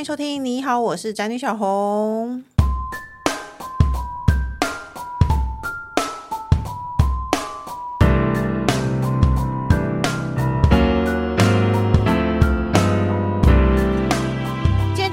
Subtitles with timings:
[0.00, 0.42] 迎收听。
[0.42, 2.42] 你好，我是宅女小红。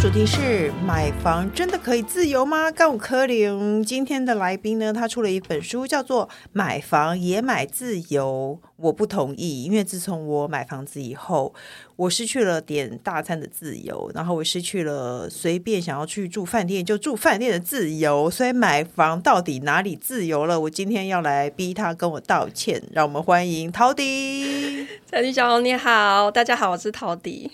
[0.10, 2.72] 题是买房真的可以自由吗？
[2.72, 8.60] 告柯林，今天的来宾呢，他出了一本书，叫做《买房也买自由》。
[8.78, 11.54] 我不同意，因为自从我买房子以后，
[11.98, 18.30] 我失去了点大餐的自由，然后我失去了随便想要去住饭店就住饭店的自由。
[18.30, 20.60] 所以买房到底哪里自由了？
[20.60, 22.80] 我今天要来逼他跟我道歉。
[22.92, 24.86] 让我们欢迎陶迪。
[25.12, 27.50] 小李小红你好，大家好，我是陶迪。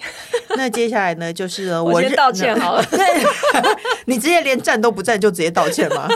[0.58, 2.86] 那接下来呢，就是呢 我，我先道歉好了。
[4.08, 6.10] 你直接连站都不站就直接道歉吗？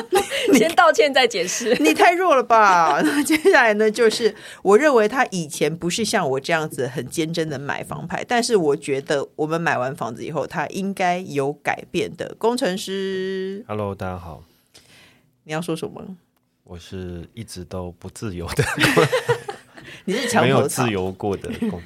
[0.52, 1.74] 你先道歉再解释。
[1.80, 3.00] 你太弱了吧？
[3.06, 12.36] 那接下来呢，就是我认为他以前不是像我这样子很坚贞的买房派，但是我觉得我们买完房子以后，他应该有改变的。
[12.38, 14.44] 工程师，Hello，大家好。
[15.44, 16.04] 你要说什么？
[16.64, 18.64] 我是一直都不自由的，
[20.06, 21.82] 你是强没有自由过的工。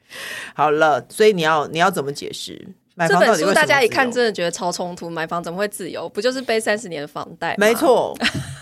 [0.54, 2.68] 好了，所以你要你要怎么解释？
[3.08, 5.08] 这本书大家一看，真的觉得超冲突。
[5.08, 6.06] 买房怎么会自由？
[6.08, 7.54] 不就是背三十年的房贷？
[7.58, 8.14] 没错，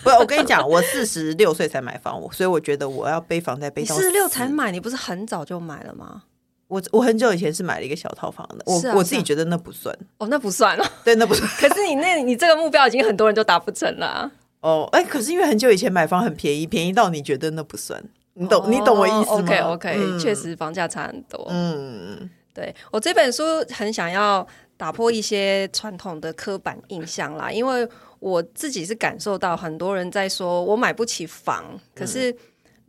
[0.05, 4.70] 不，我跟你讲，我四十六岁才买房，所以我觉得我要背房贷背到四十六才买。
[4.70, 6.22] 你不是很早就买了吗？
[6.70, 9.94] 我我很久以前是买了一个小套房的，我、啊、我自己觉得那不算。
[10.18, 10.92] 哦，那不算了。
[11.04, 11.46] 对，那不算。
[11.58, 14.32] 可是你那，你这个目标已经很多人都达不成了、啊。
[14.60, 18.02] 哦，哎，可是因为很久以前买房很便宜，便宜到你觉得那不算。
[18.34, 21.44] 你懂，哦、你懂我意思吗？OK OK，、嗯、确实房价差很多。
[21.50, 24.46] 嗯，对我这本书很想要。
[24.80, 27.86] 打破一些传统的刻板印象啦，因为
[28.18, 31.62] 我自己是感受到很多人在说我买不起房，
[31.94, 32.34] 可是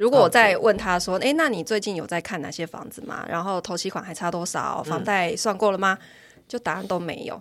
[0.01, 3.23] 如果我再问他说，诶、欸，那你最近有在看哪些房子吗？
[3.29, 4.81] 然后头期款还差多少？
[4.81, 5.95] 房贷算过了吗？
[6.47, 7.39] 就答案都没有。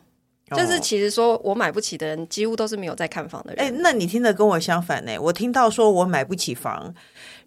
[0.54, 3.64] 就是其实说我买不起的人，几乎都是没有在看房的人。
[3.64, 5.16] 哎，那你听的跟我相反呢？
[5.18, 6.94] 我听到说我买不起房，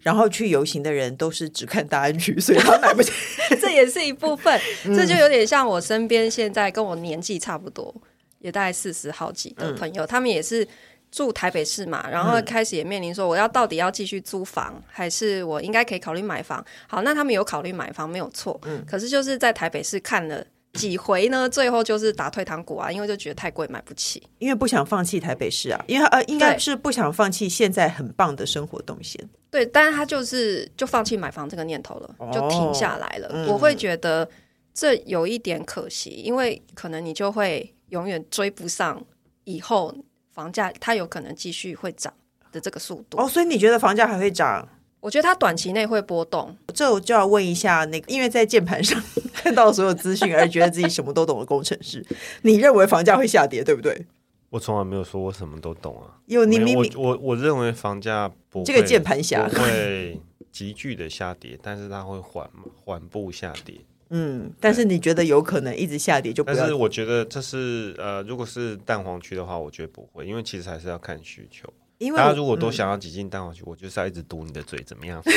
[0.00, 3.12] 然后去游行的人都是只看大安区， 所以他买不起。
[3.62, 7.94] 这也是一部分，这就有点像我身边现在跟我年纪差不多，
[8.40, 10.66] 也大概四十好几的朋友，他们也是
[11.14, 16.64] 住台北市嘛，然后开始也面临说，我要到底要继续租房，还是我应该可以考虑买房？
[16.88, 20.44] 好，那他们有考虑买房没有错，嗯，可是就是在台北市看了。
[20.74, 21.48] 几回呢？
[21.48, 24.20] 最后就是打退堂鼓啊，因为就觉得太贵，买不起。
[24.40, 29.24] 因为不想放弃台北市啊，因为呃，应该是不想放弃现在很棒的生活动线。
[29.52, 33.28] 对，但是他就是就放弃买房这个念头了，就停下来了。
[33.28, 34.28] 哦，我会觉得
[34.74, 39.00] 这有一点可惜，因为可能你就会永远追不上
[39.44, 39.94] 以后
[40.34, 42.12] 房价，它有可能继续会涨
[42.50, 43.18] 的这个速度。
[43.20, 44.68] 哦，所以你觉得房价还会涨？
[45.00, 49.00] 我觉得它短期内会波动，这我就要问一下那个，因为在键盘上
[49.34, 52.04] 看到所有资讯而觉得自己什么都懂的工程师，
[52.42, 54.06] 你认为房价会下跌，对不对？
[54.50, 60.18] 我从来没有说我什么都懂啊，因为你明明我我我认为房价不会这个键盘侠会
[60.50, 62.48] 急剧的下跌，但是它会缓
[62.84, 63.80] 缓步下跌。
[64.10, 66.56] 嗯，但是你觉得有可能一直下跌就不要？
[66.56, 71.72] 但是我觉得这是呃，如果是蛋黄区的话，我觉得不会，因为其实还是要看需求。
[71.98, 75.22] 因为大家如果都想要挤进蛋黄区，我就是要一直堵你的嘴，怎么样？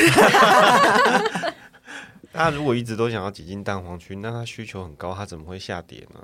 [2.30, 6.20] 大家如果一直都想要挤进蛋黄区，那它需求很高，它怎么会下跌呢？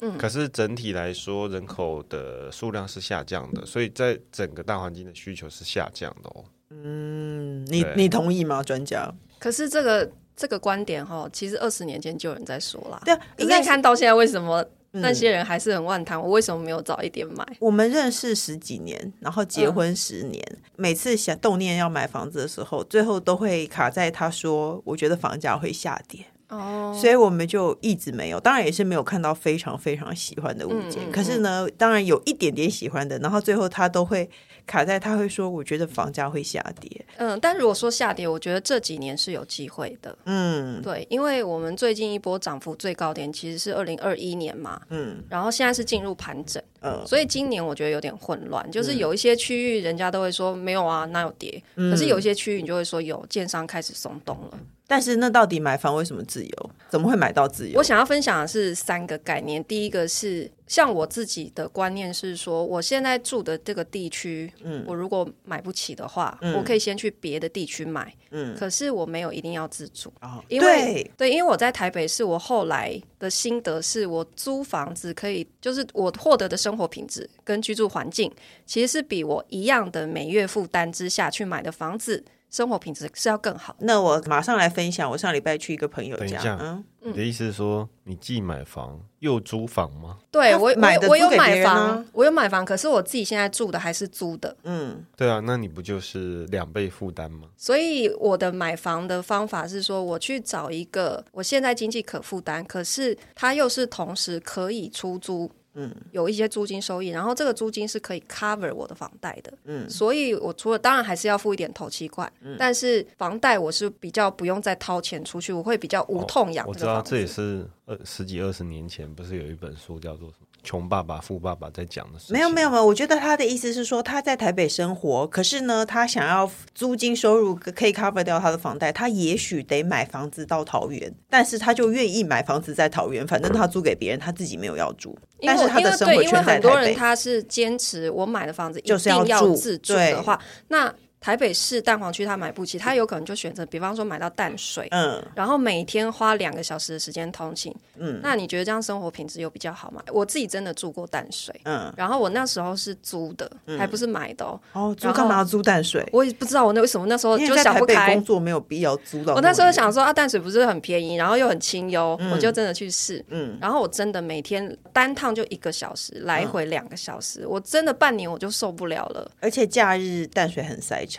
[0.00, 6.44] 嗯，可是整体来说，人口的数量是下降的，所以在整个大环境的需求是下降的哦。
[6.70, 9.12] 嗯，你你同意吗，专家？
[9.38, 13.00] 可是这个这个观点哈，其实二十年前就有人在说了。
[13.04, 14.64] 对，应该看到现在为什么？
[14.96, 17.44] 那些人还是很万谈，我为什么没有早一点买？
[17.58, 31.02] 我们认识十几年，然后结婚十年，嗯、每次想动念要买房子的时候，最后都会卡在他说：“我觉得房价会下跌。”哦，所以我们就一直没有，当然也是没有看到非常非常喜欢的物件。
[31.04, 34.30] 嗯、可是呢，当然有一点点喜欢的，然后最后他都会
[34.66, 40.16] 卡在他会说：“我觉得房价会下跌。”嗯，但如果说下跌，我觉得这几年是有机会的。
[40.24, 44.80] 嗯，对，因为我们最近一波涨幅最高点其实是二零二一年嘛。
[44.90, 46.62] 嗯，然后现在是进入盘整。
[46.80, 51.62] 嗯，所以今年我觉得有点混乱，就是有一些区域人家都会说没有啊，哪有跌？
[51.76, 54.58] 嗯、可是有一些区域你就会说有，建商开始松动了。
[54.86, 56.70] 但是那到底买房为什么自由？
[56.90, 57.78] 怎么会买到自由？
[57.78, 59.64] 我想要分享的是三个概念。
[59.64, 78.30] 第一个是像我自己的观念是说，我现在住的这个地区，嗯，我如果买不起的话，嗯，我可以先去别的地区买，嗯，可是我没有一定要自住，哦，因为对，对，因为我在台北市，我后来的心得是我租房子可以，就是我获得的生活品质跟居住环境，
[78.66, 82.22] 其实是比我一样的每月负担之下去买的房子。
[82.54, 83.74] 生活品质是要更好。
[83.80, 86.20] 那我马上来分享，我上礼拜去一个朋友家。
[86.20, 90.18] 等一下，嗯，你的意思是说你既买房又租房吗？
[90.30, 97.48] 对，我买的我有买房，我有买房，可是我自己现在住的还是租的，嗯，对啊，那你不就是两倍负担吗？
[97.56, 105.50] 所以我的买房的方法是说，我去找一个我现在经济可负担，可是它又是同时可以出租。
[105.74, 109.52] 嗯，有一些租金收益，然后这个租金是可以 cover 我的房贷的。
[109.64, 116.68] 嗯，所以我除了当然还是要付一点头期款，嗯，但是房贷我是比较不用再掏钱出去，我会比较无痛养，哦。
[116.70, 120.46] 我知道这也是二十几二十年前不是有一本书叫做什么？
[120.64, 122.32] 穷爸爸、富爸爸在讲的事情。
[122.32, 135.16] 没有没有没有，我觉得他的意思是说他在台北生活，可是呢，他想要租金收入可以 cover 掉他的房贷，他也许得买房子到桃园，但是他就愿意买房子在桃园，反正他租给别人，他自己没有要住。
[135.42, 136.62] 但是他的生活圈在台北。
[136.62, 140.92] 因为很多人他是坚持我买的房子一定要自住的话，那。
[141.24, 150.02] 台北市蛋黄区他买不起，他有可能就选择，比方说买到淡水，嗯，然后每天花两个小时的时间通勤，嗯，那你觉得这样生活品质有比较好吗？
[150.12, 154.60] 我自己真的住过淡水，嗯，然后我那时候是租的，嗯、还不是买的哦。
[154.74, 156.06] 哦，租干嘛要租淡水？
[156.12, 158.12] 我也不知道我那为什么那时候就想不开。
[158.12, 159.32] 工作没有必要租到。
[159.32, 169.30] 我那时候想说啊，淡水不是很便宜，然后又很清幽，嗯、我就真的去试，嗯，然后我真的每天单趟就一个小时，来回两个小时，嗯、我真的半年我就受不了了。
[169.40, 171.13] 而且假日淡水很塞车。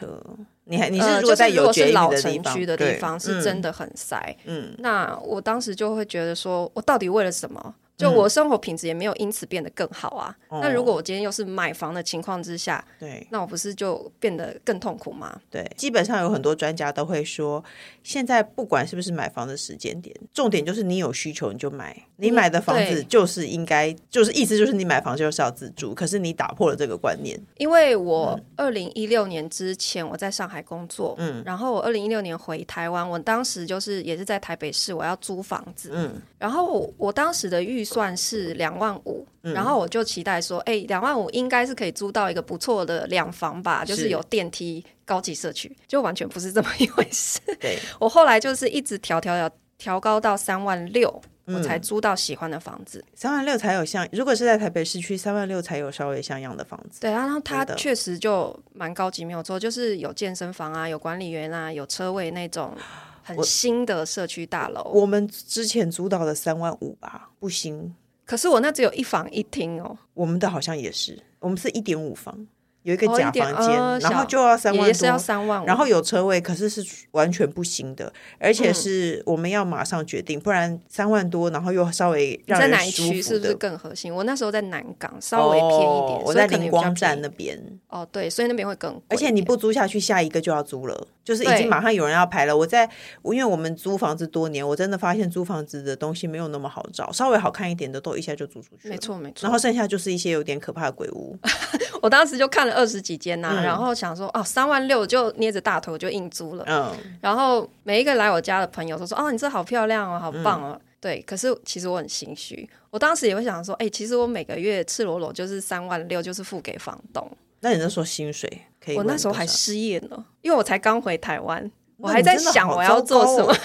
[0.66, 4.36] 你还你是如果在有捷运的地方，呃就是、老城区的地方是真的很塞。
[4.46, 7.76] 嗯，那我当时就会觉得说，我到底为了什么？
[7.98, 10.36] 就我生活品质也没有因此变得更好啊。
[10.50, 15.40] 嗯、那如果我今天又是买房的情况之下，对，那我不是就变得更痛苦吗？
[15.50, 17.64] 对，基本上有很多专家都会说，
[18.04, 25.94] 现在不管是不是买房的时间点，重点就是你有需求你就买，你买的房子就是应该，嗯、就是意思就是你买房就是要自住。
[25.94, 47.40] 可是你打破了这个观念，因为我二零一六年之前我在上海工作，嗯，然后我二零一六年回台湾，我当时就是也是在台北市，我要租房子，嗯，然后我，我当时的预算是两万五，嗯、然后我就期待说，哎、欸，两万五应该是可以租到一个不错的两房吧，就是有电梯、高级社区，就完全不是这么一回事。
[47.62, 53.06] 对， 我后来就是一直调调调调高到三万六，我才租到喜欢的房子。
[53.14, 57.00] 三万六才有像，如果是在台北市区，三万六才有稍微像样的房子。
[57.02, 62.76] 对啊，然后它确实就蛮高级，没有错，就是有健身房啊，有管理员啊，有车位那种。
[63.26, 67.94] 很新的社区大楼，我们之前租到的三万五吧，不新。
[68.24, 72.48] 可是我那只有一房一厅哦，我们的好像也是，我们是一点五房。
[72.84, 82.40] 有一个假房间，哦呃、然后就要三万多，也是要三万五，然后有车位，可是是完全不行的，而且是我们要马上决定，嗯、不然三万多，然后又稍微。
[82.48, 84.14] 在哪一区是不是更核心？
[84.14, 87.60] 我那时候在南港，稍微偏一点，哦、我在麟光站那边。
[87.88, 89.02] 哦，对，所以那边会更贵。
[89.10, 92.56] 而且你不租下去，下一个就要租了，就是已经马上有人要排了。
[92.56, 92.90] 我在，
[93.24, 98.88] 因为我们租房子多年，我真的发现租房子的东西没有那么好找，稍微好看一点的都一下就租出去。
[98.88, 99.40] 没错没错。
[99.42, 101.38] 然后剩下就是一些有点可怕的鬼屋。
[102.02, 103.56] 我当时就看了二十几间呐、啊。
[103.60, 106.64] 嗯、然后想说哦，三万六就捏着大头就硬租了。
[106.68, 110.80] 嗯，然后每一个来我家的朋友都说哦，你这好漂亮哦，好棒哦。
[110.80, 112.70] 嗯、对，可是其实我很心虚。
[112.92, 117.28] 我当时也会想说，哎，其实我每个月赤裸裸就是三万六，就是付给房东。
[117.62, 118.98] 那你那时候薪水可以？
[118.98, 123.52] 我那时候还失业呢，因为我才刚回台湾，我还在想我要做什么。
[123.52, 123.58] 哦、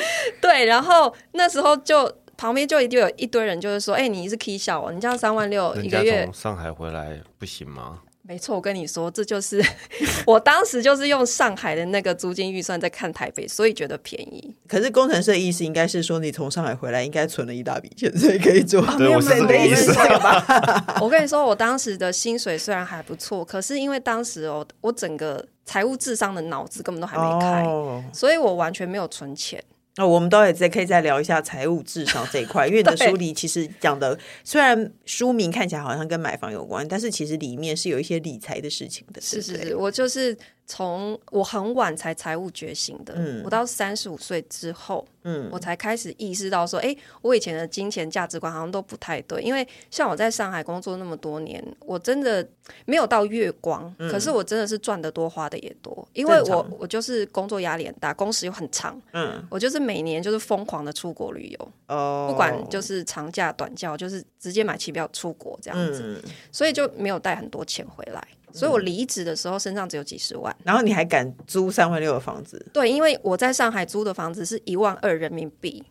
[0.40, 2.10] 对，然后那时候就。
[2.38, 8.02] 旁边就一定有一堆人，就是说，哎、欸，你是 K 小哦，你这样三万六一个月，从上海回来不行吗？
[8.28, 9.64] 没错，我跟你说，这就是
[10.26, 14.54] 我当时就是用上海的那个租金预算在看台北，所以觉得便宜。
[14.66, 18.82] 可是工程师的意思应该是说，你从上海回来应该存了一大笔钱，所以可以做。
[18.98, 20.98] 对，我是这个意思吧？
[21.00, 29.62] 我跟你说，我当时的薪水虽然还不错，可是因为当时哦，我整个财务智商的脑子根本都还没开，哦、所以我完全没有存钱。
[29.96, 39.20] 那、哦、我们都也再可以再聊一下财务智商这一块，因为你的 书里其实讲的，虽然书名看起来好像跟买房有关，但是其实里面是有一些理财的事情的。
[39.20, 40.36] 是是是，我就是。
[40.66, 49.40] 从我很晚才财务觉醒的，嗯、我到三十五岁之后，嗯，我才开始意识到说，哎、欸，我以前的金钱价值观好像都不太对。
[49.42, 52.46] 因为像我在上海工作那么多年，我真的
[52.84, 56.06] 没有到月光，嗯、可是我真的是赚的多，花的也多。
[56.12, 68.26] 因为我我就是工作压力很大，工时又很长，嗯，我就是每年就是疯狂的出国旅游，哦，不管就是长假短假，就是直接买机票出国这样子，嗯、所以就没有带很多钱回来。
[68.56, 72.64] 所以我离职的时候身上只有几十万，然后你还敢租三万六的房子？
[72.72, 75.84] 对，因为我在上海租的房子是一万二人民币，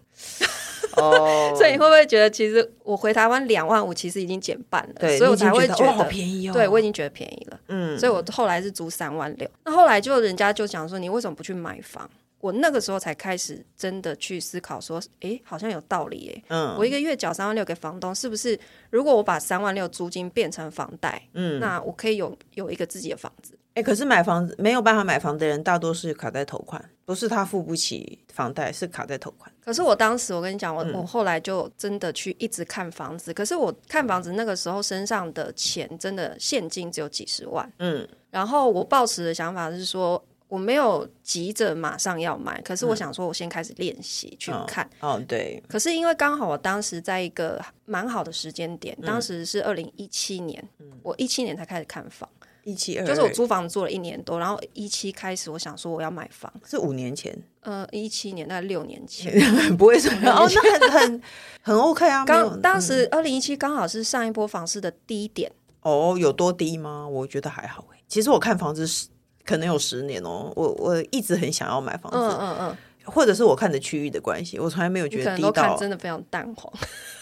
[0.98, 6.54] 哦， 所以你会不会觉得，其实我回台湾两万五，其实已经减半了，对，所以我才会觉得，觉得好便宜哦。
[6.54, 9.50] 对，我已经觉得便宜了，嗯，所以我后来是租三万六。
[9.64, 12.10] 那后来就人家就讲说，你为什么不去买房？
[12.46, 18.60] 我那个时候才开始真的去思考，说，哎，好像有道理，哎，嗯，我一个月缴三万六给房东，是不是？
[18.92, 23.58] 如果我把三万六租金变成房贷，嗯，那我可以有有一个自己的房子。
[23.74, 29.52] 哎，可是买房子没有办法买房的人，大多是卡在头款，不是他付不起房贷，是卡在头款。
[29.60, 33.34] 可是我当时，我跟你讲，我、嗯、我后来就真的去一直看房子。
[33.34, 38.08] 可是我看房子那个时候身上的钱真的现金只有几十万，嗯。
[38.30, 40.24] 然后我抱持的想法是说，
[40.56, 44.90] 我没有急着马上要买，可是我想说，我先开始练习去看。
[45.02, 45.62] 哦，哦，对。
[45.68, 52.30] 可是因为刚好我当时在一个蛮好的时间点，当时是二零一七年，嗯、我一七年才开始看房。
[52.64, 59.32] 一七二，就是我租房租了一年多，然后一七开始，我想说我要买房，是五年前，呃，一七年大概六年 前，
[59.78, 61.22] 不会说哦，那很很
[61.62, 62.24] 很 OK 啊。
[62.26, 67.06] 刚当时二零一七刚好是上一波房市的低点，哦，有多低吗？
[67.08, 68.02] 我觉得还好哎。
[68.08, 69.08] 其实我看房子是
[69.46, 76.72] 可能有十年哦，我我一直很想要买房子，嗯嗯嗯，或者是我看的区域的关系，我从来没有觉得低到真的非常淡黄。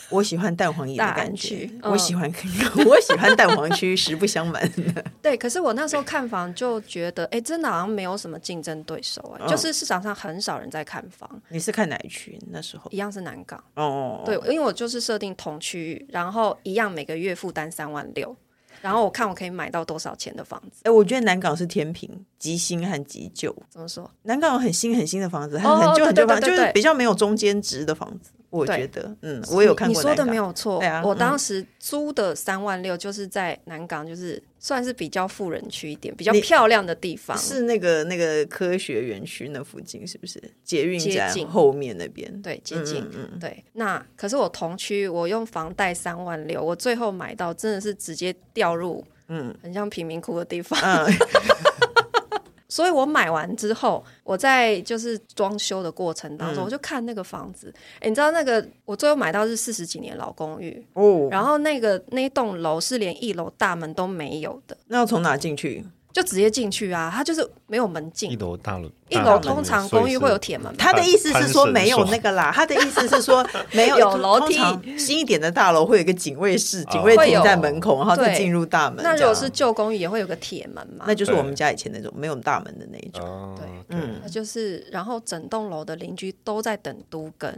[0.10, 2.32] 我喜欢蛋黄的感觉，我喜欢，
[2.86, 4.72] 我喜欢蛋黄区，实不相瞒。
[5.24, 11.28] 对，可是我那时候看房就觉得，哎，真的好像没有什么竞争对手，啊，就是市场上很少人在看房。
[11.50, 12.38] 你是看哪一区？
[12.52, 18.36] 那时候一样是南港哦，对，因为我就是设定同区域，然后一样每个月负担三万六。
[18.82, 20.82] 然后我看我可以买到多少钱的房子？
[20.84, 23.56] 哎，我觉得南港是天平，极新和极旧。
[23.70, 24.10] 怎么说？
[24.24, 28.32] 南港有很新很新的房子，很很旧很旧房子，就是比较没有中间值的房子。
[28.54, 29.96] 我觉得，嗯，我有看过。
[29.96, 34.42] 你说的没有错，我当时租的三万六就是在南港，就是。
[34.64, 40.42] 算是比较富人区一点，比较漂亮的地方，是那个那个科学园区那附近，是不是？
[40.64, 43.62] 捷运站后面那边，对，接近，嗯，嗯，对。
[43.74, 50.80] 那可是我同区，我用房贷三万六，我最后买到真的是直接掉入，嗯，很像贫民窟的地方。
[50.80, 51.14] 嗯
[52.74, 57.72] 所以我买完之后，我在就是装修的过程当中，嗯、我就看那个房子。
[58.00, 64.76] 哎，你知道那个我最后买到是四十几年老公寓哦，然后那个那栋楼是连一楼大门都没有的。
[64.88, 65.86] 那要从哪进去？
[66.12, 68.32] 就直接进去啊，它就是没有门禁。
[68.32, 70.74] 一楼大楼，一楼通常公寓会有铁门。
[70.78, 74.58] 他的意思是说没有那个啦，他的意思是说 没有有楼梯。
[74.98, 79.04] 新一点的大楼会有一个警卫室，警卫停在门口，然后再进入大门。
[79.04, 81.06] 那如果是旧公寓也会有个铁门嘛？
[81.08, 83.56] 那就是我们家以前那种没有大门的那一种。
[83.58, 87.52] 对，嗯，就是然后整栋楼的邻居都在等都更。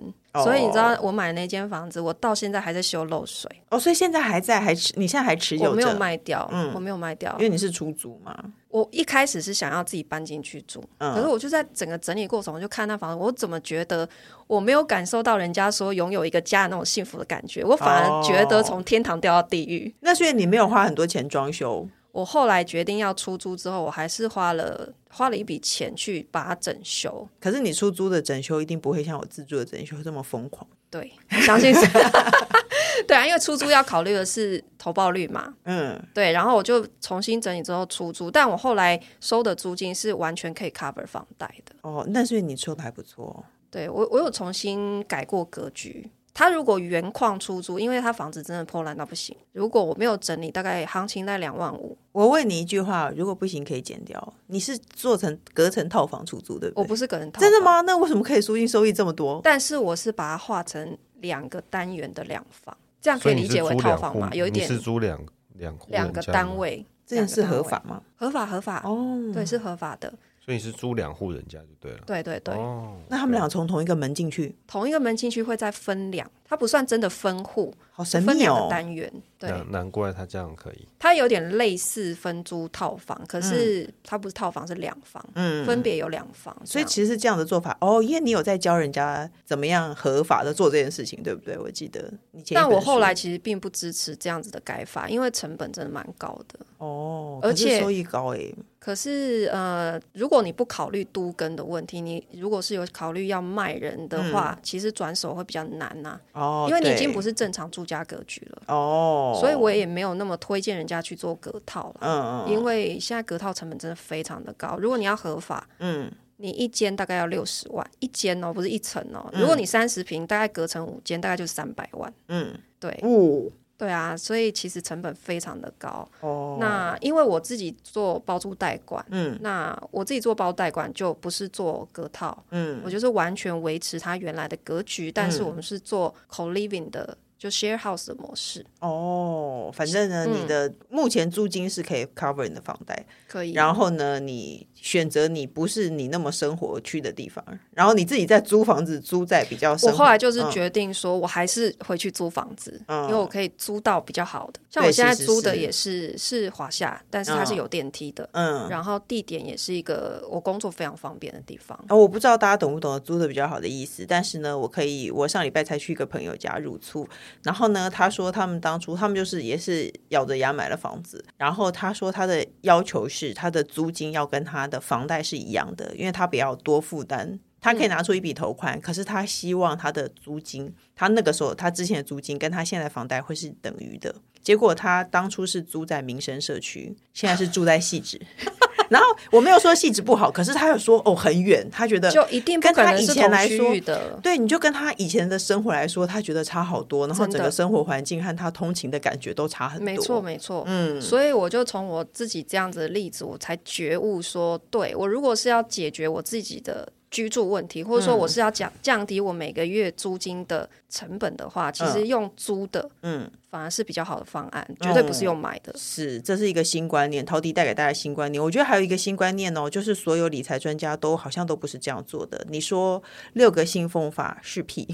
[0.44, 3.50] 所以你知道我买那间房子，我到现在还在修漏水。
[3.70, 4.92] 哦，所以现在还在，还持？
[4.98, 5.70] 你现在还持有？
[5.70, 8.38] 我没有卖掉，嗯，我没有卖掉，因为你是出租嘛。
[8.76, 14.08] 我一开始是想要自己搬进去住，嗯，可是我就在整个整理过程，我就看那房子，我怎么觉得
[14.48, 19.96] 我没有感受到人家说拥有一个家的那种幸福的感觉，我反而觉得从天堂掉到地狱。
[20.02, 21.88] 那所以你没有花很多钱装修？
[22.12, 27.26] 我后来决定要出租之后，我还是花了花了一笔钱去把它整修。
[27.40, 30.68] 可是你出租的整修一定不会像我自住的整修这么疯狂。
[31.00, 31.86] 对， 我相信是。
[33.06, 35.54] 对啊，因为出租要考虑的是投报率嘛。
[35.66, 36.32] 嗯，对。
[36.32, 41.76] 然后我就重新整理之后出租，但我后来收的租金是完全可以 cover 房贷的。
[41.82, 43.44] 哦，那所以你收的还不错。
[43.70, 46.10] 对，我我有重新改过格局。
[46.36, 49.34] 他如果原矿出租，因为他房子真的破烂到不行。
[49.54, 51.98] 如果我没有整理，大概行情在两万五。
[52.12, 54.34] 我问你一句话，如果不行可以减掉。
[54.48, 56.84] 你是做成隔层套房出租对不对？
[56.84, 57.50] 我不是隔层套房。
[57.50, 57.80] 真的吗？
[57.80, 59.40] 那为什么可以租金收益这么多？
[59.46, 64.30] 但是我是把它划成两个单元的两房，这样可以理解为套房吗？
[64.34, 64.68] 有一点。
[64.68, 65.18] 是租两
[65.54, 68.02] 两两个单位，这样是合法吗？
[68.18, 70.14] 合法合法哦，对，是合法的。
[70.46, 72.04] 所以你是租两户人家就对了。
[72.06, 72.54] 对对对。
[72.54, 74.56] 哦，那他们俩从同一个门进去？
[74.68, 78.30] 同一个门进去会再分两，它不算真的分户，好神秘哦。
[78.30, 79.50] 分两个单元，对。
[79.72, 80.88] 难怪他这样可以。
[81.00, 86.56] 它有点类似分租套房，可是它不是套房，是两房，嗯，分别有两房。
[86.64, 91.58] 所以其实是这样的做法哦，因为你有在教人家怎么样合法的做这件事情，对不对？
[91.58, 92.44] 我记得你。
[92.52, 98.54] 但我后来其实并不支持这样子的改法，因为成本真的蛮高的哦，而且收益高哎。
[98.86, 106.40] 可是，呃，如果你不考虑都更的问题，你如果是有考虑要卖人的话，嗯、其实转手会比较难呐、啊。
[106.40, 108.62] 哦，因为你已经不是正常住家格局了。
[108.68, 111.96] 哦，所以我也没有那么推荐人家去做隔套了。
[112.02, 112.52] 嗯嗯。
[112.52, 119.28] 因为现在隔套成本真的非常的高，如果你要合法，嗯，你一间大概要六十万一间哦，不是一层哦。
[119.34, 122.14] 嗯、如果你三十平，大概隔成五间，大概就三百万。
[122.28, 122.92] 嗯，对。
[123.02, 126.08] 哦对啊，所以其实成本非常的高。
[126.22, 137.18] 哦，那因为我自己做包租代管，嗯，那我自己做包代管就不是做隔套，嗯，我就是完全维持它原来的格局，嗯，但是我们是做 co living 的。
[137.46, 143.52] 就 share house 的模式哦，反正呢，嗯、你的目前租金是可以 cover 你的房贷，可以。
[143.52, 149.78] 然后呢，你选择你不是你那么生活区的地方，然后你自己在租房子，租在比较。
[149.84, 154.60] 我后来就是决定说，我还是回去租房子，嗯、因为我可以租到比较好的。
[154.72, 161.78] 像我现在租的也是是，华夏，但是它是有电梯的，嗯，然后地点也是一个我工作非常方便的地方。
[161.88, 167.08] 啊，我不知道大家懂不懂得租的比较好的意思，但是呢，我可以，我上礼拜才去一个朋友家入厝。
[167.44, 171.24] 然后呢，他说他们当初他们就是也是咬着牙买了房子。
[171.38, 184.14] 然后他说他的要求是他的租金要跟他的房贷是一样的，因为他不要多负担，他可以拿出一笔头款，嗯、可是他希望他的租金，他那个时候他之前的租金跟他现在房贷会是等于的。
[184.44, 188.22] 结果他当初是租在民生社区，现在是住在细致。
[188.88, 199.86] 然后我没有说细致不好，可是他有说哦很远，他觉得就一定跟他以前来说的，对，你就跟他以前的生活来说，他觉得差好多，然后整个生活环境和他通勤的感觉都差很多。
[199.86, 213.30] 没错，没错，嗯，所以我就从我自己这样子的例子，我才觉悟说，对，我如果是要解决我自己的居住问题，或者说我是要降降低我每个月租金的成本的话，其实用租的，嗯。
[213.56, 215.72] 反而是比较好的方案，绝对不是用买的。
[215.72, 218.44] 嗯、是，这是一个新观念，陶迪带给大家新观念。
[218.44, 222.46] 我觉得还有一个新观念哦，就是所有理财专家都好像都不是这样做的。
[222.50, 224.86] 你说六个信封法是屁，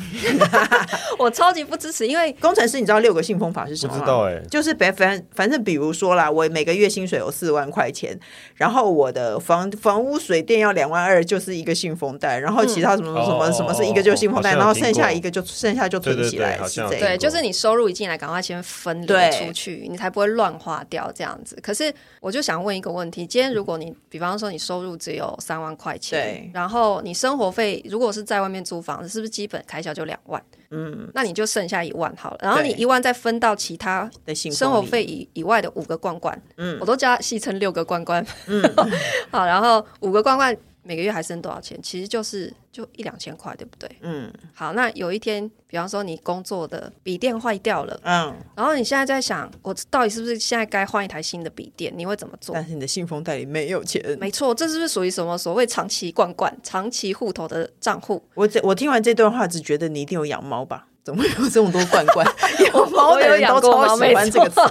[1.17, 2.07] 我超级不支持。
[2.07, 3.99] 因为 工程师，你知道六个信封法是什么吗？
[3.99, 8.15] 不知道哎、欸，就是反反反正比如说啦，我每个月薪水有四万块钱，
[8.53, 16.91] 然后我的房房屋水电要两万二，就是一个信封袋，然后其他什么什么什么是一个就信封袋，然后剩下一个就剩下就存起来，是这样。
[16.91, 18.39] 对，就是你收入一进来，赶快。
[18.51, 21.57] 先分离出去，你才不会乱花掉这样子。
[21.61, 30.41] 可是，我就想问一个问题：今天如果你，比方说你收入只有三万块钱，然后你生活费如果是在外面租房子，是不是基本开销就两万？
[30.69, 32.37] 嗯，那你就剩下一万好了。
[32.41, 34.09] 然后你一万再分到其他
[34.53, 38.63] 生活费以以外的五个罐罐，嗯，我都叫它戏称六个罐罐，嗯，
[39.31, 40.55] 好，然后五个罐罐。
[40.83, 41.79] 每个月还剩多少钱？
[41.81, 43.89] 其实就是就一两千块，对不对？
[44.01, 44.31] 嗯。
[44.53, 51.93] 好，那有一天，比方说你工作的笔电坏掉了，嗯，然后你现在在想，我到底是不是现在该换一台新的笔电？
[51.95, 52.55] 你会怎么做？
[52.55, 54.03] 但是你的信封袋里没有钱。
[54.19, 58.23] 没错，这是不是属于什么所谓长期罐罐、长期户头的账户？
[58.33, 60.87] 我我听完这段话，只觉得你一定有养猫吧？
[61.03, 62.27] 怎么会有这么多罐罐？
[62.71, 64.61] 有猫的人都超喜欢这个词。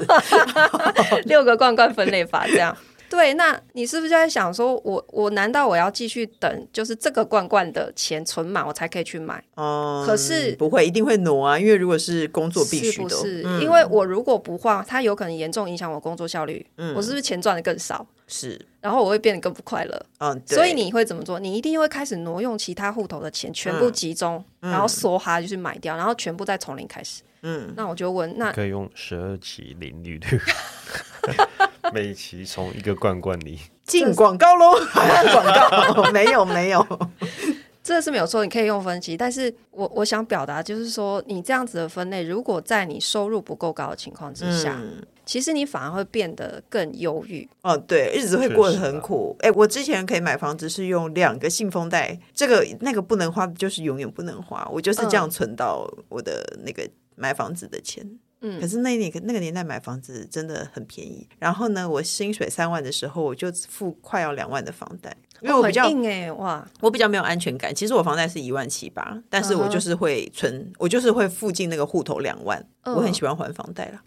[1.26, 2.76] 六个罐罐分类法这样。
[3.10, 9.42] 对，那你是不是就在想说，我我难道我要继续等，就是这个罐罐的钱存满，我才可以去买？
[9.56, 13.42] 哦、嗯，可是不会，一定会挪啊，因为如果是工作必须的，是不是？
[13.44, 16.64] 嗯、因为我如果不换，它有可能严重影响我工作效率。
[16.76, 18.06] 嗯，我是不是钱赚的更少？
[18.28, 20.06] 是，然后我会变得更不快乐。
[20.18, 20.54] 嗯，对。
[20.54, 21.40] 所以你会怎么做？
[21.40, 27.22] 你一定会开始挪用其他户头的钱，全部集中，嗯、然后梭哈就是买掉，然后全部再从零开始。
[27.42, 30.40] 嗯，那我就问，那可以用十二期零利率。
[31.92, 33.58] 每期从一个罐罐里。
[33.84, 36.86] 进广告喽，广告没有没有，
[37.82, 47.48] 这是没有错，你可以用分期，但是我我想表达就是说，你这样子的分类，如果在你收入不够高的情况之下，嗯、其实你反而会变得更忧郁。
[47.62, 49.34] 哦，对，日子会过得很苦。
[49.40, 56.88] 哎、啊，我之前可以买房子是用两个信封袋，这个那个不能花，就是永远不能花，我就是这样存到我的那个
[57.20, 58.18] 买房子的钱。
[58.42, 61.28] 嗯，可是那年那个年代买房子真的很便宜。
[61.38, 67.74] 然后呢，我薪水三万的时候，我就付快要两万的房贷，因为我比较硬哎哇，我比较没有安全感。
[67.74, 72.66] 其实我房贷是一万七八，但是我就是会存，嗯、我就是会附近那个户头两万。
[72.84, 74.02] 嗯、我很喜欢还房贷啦，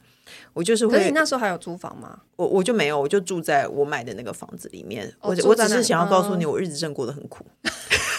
[0.54, 0.98] 我就是会。
[0.98, 2.20] 可是你那时候还有租房吗？
[2.36, 5.08] 我我就没有，我就住在我买的那个房子里面。
[5.20, 7.46] 哦、我我只是想要告诉你，我日子真过得很苦。
[7.62, 7.72] 嗯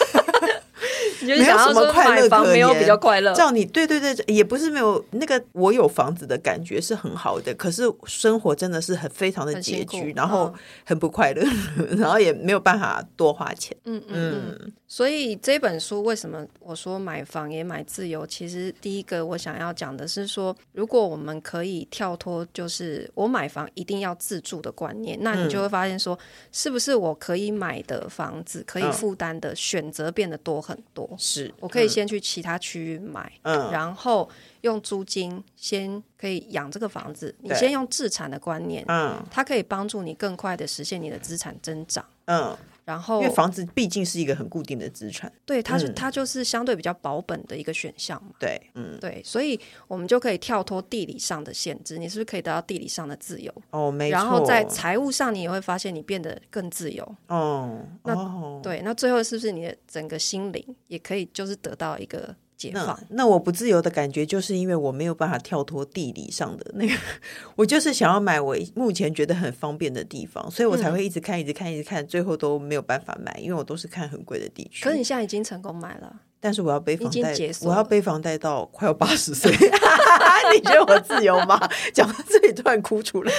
[1.25, 3.33] 没有什么快乐没有比较快乐。
[3.33, 10.53] 叫你对对对，也不是没有那个我有房子的感觉是很好的，可是生活真的是很非常的拮据，然后
[10.85, 11.43] 很不快乐，
[11.77, 13.75] 嗯、 然后也没有办法多花钱。
[13.85, 18.25] 嗯嗯，嗯，所以这本书为什么我说买房也买自由？
[18.27, 26.17] 其实第一个我想要讲的是说，如果我们可以跳脱，就是我买房一定要自住的观念，那你就会发现说，
[26.51, 31.09] 是不是我可以买的房子可以负担的选择变得多很多。
[31.17, 34.29] 是我可以先去其他区域买，嗯，然后
[34.61, 37.33] 用租金先可以养这个房子。
[37.41, 42.57] 对你先用自产的观念，嗯，它可以帮助你更快的实现你的资产增长，嗯。
[42.85, 48.29] 然后因为房子毕竟是一个很固定的资产，对，它是、嗯、它就是相对比较保本的一个选项嘛。
[48.39, 53.51] 对，嗯，对，所以我们就可以跳脱地理上的限制，你是不是可以得到地理上的自由？
[53.71, 54.13] 哦，没错。
[54.13, 57.15] 然后在财务上，你也会发现你变得更自由。
[57.27, 62.35] 哦，那、哦、对，那最后是不是你的整个心灵也可以就是得到一个？
[62.57, 62.85] 解放。
[62.85, 66.93] 那那我不自由的感觉，就是因为我没有办法跳脱地理上的那个，
[67.55, 74.83] 我就是想要买我目前觉得很方便的地方，所以我才会一直看，一直看，一直看，最后都没有办法买，因为我都是看很贵的地区。
[74.83, 79.51] 可是你现在已经成功买了，但是我要背房贷，我要背房贷到快要八十岁。
[80.53, 81.59] 你觉得我自由吗？
[81.93, 83.33] 讲到这里突然哭出来。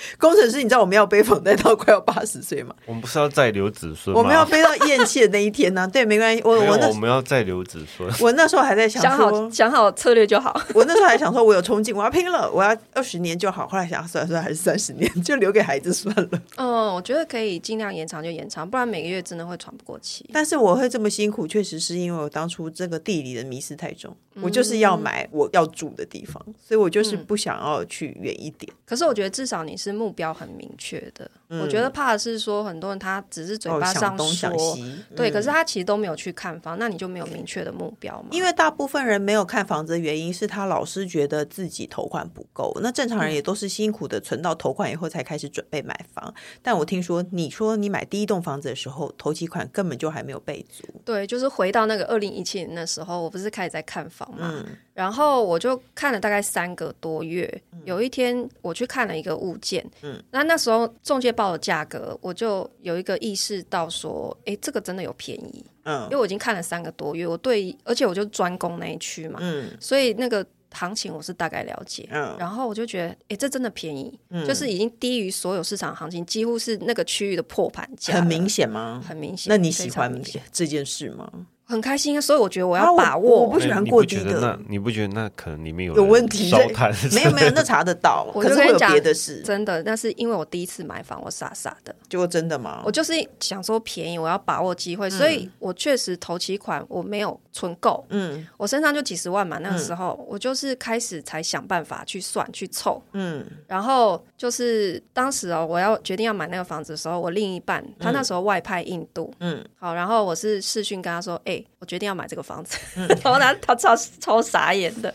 [0.18, 2.74] 工程师，你知道我们要背房贷到快要八十岁吗？
[2.86, 4.14] 我们不是要再留子孙？
[4.16, 5.86] 我们要背到咽气的那一天呢、啊？
[5.92, 6.42] 对，没关系。
[6.44, 8.08] 我我那我们要再留子孙。
[8.20, 10.58] 我那时候还在想，想好想好策略就好。
[10.74, 13.66] 我那时候还想说，我有冲劲，我要拼了，我要二十年就好。
[13.68, 16.28] 后来想算了算了，还是三十年，就留给孩子算了。
[16.56, 20.28] 嗯，我觉得可以尽量延长就延长，不然每个月真的会喘不过气。
[20.32, 24.16] 但是我会这么辛苦，确实是因为我当初这个地理的迷失太重。
[24.34, 28.76] 嗯、我就是要买我要住的地方，所以我就是不想要去远一点、嗯。
[28.86, 38.28] 可是我觉得至少你是是目标很明确的、嗯，我觉得怕的是说很多人他只是嘴巴上说，哦、想东想西对、嗯，可是他其实都没有去看房，那你就没有明确的目标嘛？
[38.32, 46.24] 因为大部分人没有看房子的原因是他老是觉得自己头款不够，那正常人也都是辛苦的存到头款以后才开始准备买房。
[46.26, 50.84] 嗯、但我听说你说你买第一栋房子的时候，头几款根本就还没有备足。
[51.04, 57.78] 对，就是回到那个二零一七年的时候，我不是开始在看房嘛，嗯、然后我就看了大概三个多月、嗯。
[57.84, 79.00] 有一天我去看了一个物件，嗯，那那时候中介报的价格，我就有一个意识到说，哎，这个真的有便宜，嗯，因为我已经看了三个多月，我对，而且我就专攻那一区嘛，嗯，所以那个行情我是大概了解，嗯，然后我就觉得，哎，这真的便宜，嗯，就是已经低于所有市场行情，几乎是那个区域的破盘价，很明显吗？
[79.06, 79.48] 很明显。
[79.48, 80.12] 那你喜欢
[80.50, 81.30] 这件事吗？
[81.68, 83.36] 很开心，所以我觉得我要把握。
[83.36, 84.40] 啊、我，我不喜欢过低的。
[84.40, 86.50] 那你不觉得那可能里面有有问题？
[87.14, 88.26] 没有没有，那查得到。
[88.34, 89.42] 我就跟你讲，可是会有别的事。
[89.42, 91.94] 真的，那是因为我第一次买房，我傻傻的。
[92.08, 92.82] 结果真的吗？
[92.86, 98.04] 我就是想说便宜，我要把握机会，嗯、所以我确实头期款我没有存够。
[98.08, 103.02] 嗯，我身上就几十万嘛，那个时候、嗯、我就是开始才想办法去算去凑。
[103.12, 109.30] 嗯，然后就是当时哦，我要决定要买那个房子的时候，我另一半他那时候外派印度。
[109.40, 112.42] 嗯，好，然后我是视讯跟他说，哎、欸，我决定要买这个。
[112.48, 115.12] 房子， 然后他他超超傻眼的，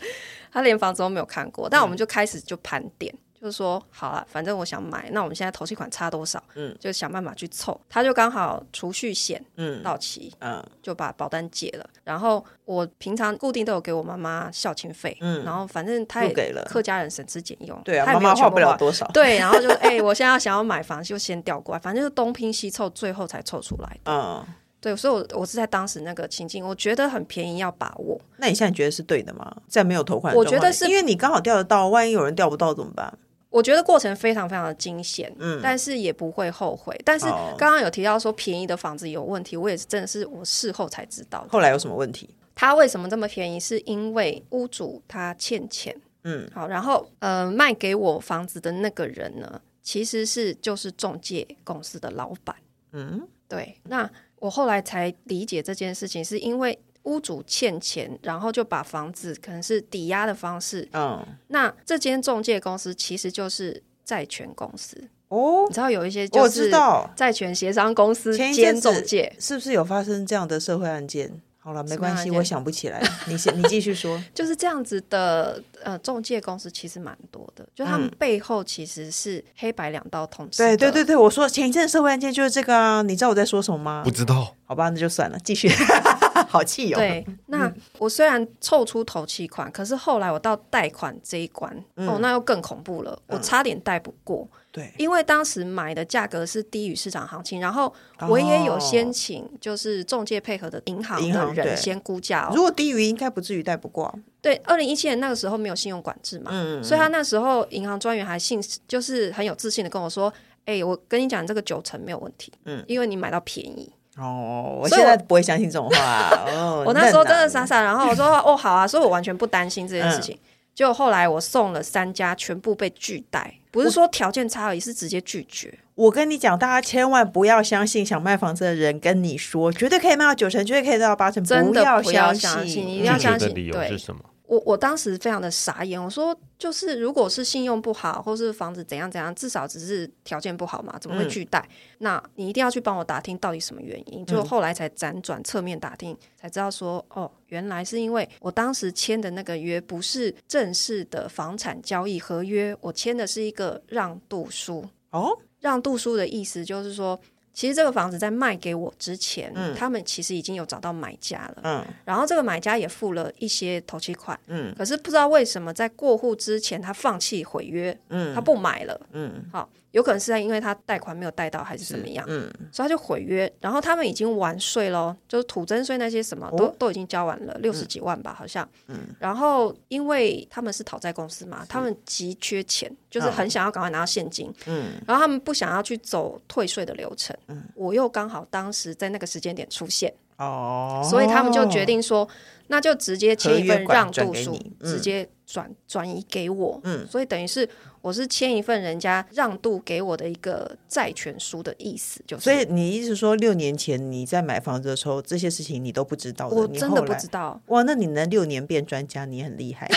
[0.52, 1.68] 他连房子都没有看过。
[1.68, 6.40] 但我们就开始就盘点，就是说好了，反正我想买，那我们现在头期款差多少？
[6.54, 7.80] 嗯，就想办法去凑。
[7.88, 11.84] 他就刚好储蓄险嗯到期嗯，就把保单解了。
[12.04, 24.46] 然后我平常固定都有给我妈妈孝亲费，嗯，然后反正他也给了客家人省吃俭用，对啊，妈妈花不了多少，对，然后就 哎、欸，我现在要想要买房，就先调过来，反正就东拼西凑，最后才凑出来的，嗯。
[24.84, 28.20] 对，所以我我是在当时那个情境，我觉得很便宜，要把握。
[28.36, 29.50] 那你现在觉得是对的吗？
[29.66, 33.18] 在没有头款，我觉得是因为你刚好调得到，万一有人调不到怎么办？
[33.48, 36.94] 我觉得过程非常非常的惊险，嗯，但是也不会后悔。
[37.02, 37.24] 但是
[37.56, 41.46] 刚刚有提到说便宜的房子有问题，我也是真的是我事后才知道。
[41.48, 42.28] 后来有什么问题？
[42.54, 43.58] 他为什么这么便宜？
[43.58, 52.54] 是因为屋主他欠钱，嗯，好，然后呃卖给我房子的那个人呢，其实是就是中介公司的老板，
[52.92, 54.10] 嗯，对，那。
[54.44, 60.86] 我后来才理解这件事情，是因为屋主欠钱，然后就把房子可能是抵押的方式。
[60.92, 65.64] 嗯，那这间中介公司其实就是债权公司哦。
[65.66, 66.70] 你知道有一些就是
[67.16, 71.40] 债权协商公司兼中介，是不是有发生这样的社会案件？
[71.64, 73.02] 好了，没关系，我想不起来。
[73.26, 74.22] 你先，你继续说。
[74.34, 80.58] 就是这样子的，呃，中介公司其实蛮多的，就他们背后其实是黑白两道通吃。
[80.58, 84.02] 对对对对，我说前一阵社会案件就是这个啊，你知道我在说什么吗？
[84.04, 84.54] 不知道。
[84.66, 85.70] 好吧，那就算了，继续。
[86.48, 86.96] 好气哦。
[86.96, 94.48] 对，那我虽然凑出头期款，可是后来我到贷款这一关，嗯、哦，那又更恐怖了，我差点贷不过。
[94.70, 97.92] 对，因为当时买的价格是低于市场行情，然后
[98.28, 104.12] 我也有先请就是中介配合的银行的人先估价，哦，如果低于应该不至于贷不过。
[104.42, 110.30] 对，二零一七年那个时候没有信用管制嘛，嗯，所以他那时候银行专员还信就是很有自信的跟我说，
[110.64, 113.92] 哎，我跟你讲这个九成没有问题，嗯，因为你买到便宜。
[114.18, 116.30] 哦，我现在不会相信这种话。
[116.54, 120.34] 哦，我那时候真的傻傻，然后我说哦好啊，所以我完全不担心这件事情。
[120.34, 125.72] 嗯就后来我送了三家，全部被拒贷，不是说条件差而已，是直接拒绝。
[125.94, 133.54] 我跟你讲，大家千万不要相信想卖房子的人跟你说绝对可以卖到九成，绝对可以卖到八成，真的不要相信，不要相信，你一定要相信。
[133.54, 134.20] 理由是什么？
[134.46, 141.58] 我我当时非常的傻眼，我说就是如果是信用不好，或是房子怎样怎样，至少只是条件不好嘛，怎么会拒贷？
[141.60, 144.24] 嗯、那你一定要去帮我打听到底什么原因。
[144.26, 154.84] 就后来才辗转侧面打听，才知道说哦，原来是因为我当时签的那个约不是正式的房产交易合约，我签的是一个让渡书。
[155.10, 157.18] 哦，让渡书的意思就是说。
[157.54, 161.60] 其实这个房子在卖给我之前，嗯、他们其实已经有找到买家了。
[161.62, 164.38] 嗯，然后这个买家也付了一些头期款。
[164.48, 167.96] 嗯，可是不知道为什么在过户之前他放弃毁约。
[168.08, 169.00] 嗯，他不买了。
[169.12, 169.70] 嗯，好。
[169.94, 172.26] 有可能是在因为他贷款没有贷到，还是怎么样？
[172.28, 173.50] 嗯，所以他就毁约。
[173.60, 178.68] 然后他们已经完税喽，就是土增税那些什么都、哦、都已经交完了，六十几万吧，好像。
[178.88, 178.96] 嗯。
[179.20, 184.52] 然后因为他们是讨债公司嘛，他们急缺钱，就是很想要赶快拿到现金。
[184.66, 184.94] 嗯。
[185.06, 187.36] 然后他们不想要去走退税的流程。
[187.46, 187.62] 嗯。
[187.76, 190.12] 我又刚好当时在那个时间点出现。
[190.38, 191.06] 哦。
[191.08, 192.28] 所以他们就决定说，
[192.68, 196.80] 那就直接签一份让渡书，直接转转移给我。
[196.84, 197.06] 嗯。
[197.06, 197.68] 所以等于是。
[198.04, 202.42] 我是签一份人家让渡给我的一个债权书的意思，就是。
[202.42, 206.54] 所以你意思说，六年前你在买房子的时候，这些事情你都不知道的？
[206.54, 207.58] 我真的不知道。
[207.68, 209.90] 哇，那你能六年变专家，你很厉害。